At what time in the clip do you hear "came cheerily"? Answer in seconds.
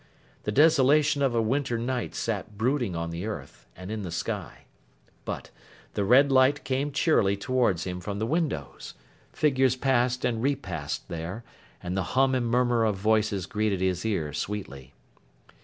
6.63-7.37